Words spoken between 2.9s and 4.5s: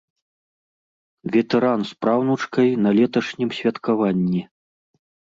леташнім святкаванні.